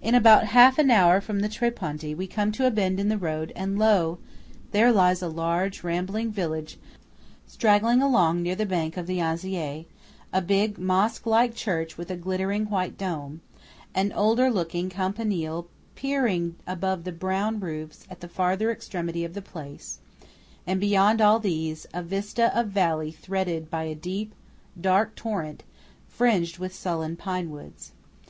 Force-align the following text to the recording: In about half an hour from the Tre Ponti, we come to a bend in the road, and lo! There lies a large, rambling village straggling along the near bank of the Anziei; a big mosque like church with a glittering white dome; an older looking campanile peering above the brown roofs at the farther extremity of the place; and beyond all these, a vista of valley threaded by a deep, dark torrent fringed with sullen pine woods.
In 0.00 0.14
about 0.14 0.46
half 0.56 0.78
an 0.78 0.90
hour 0.90 1.20
from 1.20 1.40
the 1.40 1.50
Tre 1.50 1.70
Ponti, 1.70 2.14
we 2.14 2.26
come 2.26 2.50
to 2.52 2.66
a 2.66 2.70
bend 2.70 2.98
in 2.98 3.10
the 3.10 3.18
road, 3.18 3.52
and 3.54 3.78
lo! 3.78 4.16
There 4.70 4.90
lies 4.90 5.20
a 5.20 5.28
large, 5.28 5.84
rambling 5.84 6.32
village 6.32 6.78
straggling 7.46 8.00
along 8.00 8.42
the 8.42 8.56
near 8.56 8.64
bank 8.66 8.96
of 8.96 9.06
the 9.06 9.18
Anziei; 9.18 9.84
a 10.32 10.40
big 10.40 10.78
mosque 10.78 11.26
like 11.26 11.54
church 11.54 11.98
with 11.98 12.10
a 12.10 12.16
glittering 12.16 12.64
white 12.70 12.96
dome; 12.96 13.42
an 13.94 14.12
older 14.14 14.48
looking 14.50 14.88
campanile 14.88 15.66
peering 15.94 16.56
above 16.66 17.04
the 17.04 17.12
brown 17.12 17.60
roofs 17.60 18.06
at 18.08 18.20
the 18.20 18.28
farther 18.28 18.70
extremity 18.70 19.26
of 19.26 19.34
the 19.34 19.42
place; 19.42 19.98
and 20.66 20.80
beyond 20.80 21.20
all 21.20 21.38
these, 21.38 21.86
a 21.92 22.02
vista 22.02 22.50
of 22.58 22.68
valley 22.68 23.12
threaded 23.12 23.68
by 23.70 23.82
a 23.84 23.94
deep, 23.94 24.32
dark 24.80 25.14
torrent 25.14 25.64
fringed 26.08 26.56
with 26.56 26.74
sullen 26.74 27.14
pine 27.14 27.50
woods. 27.50 27.92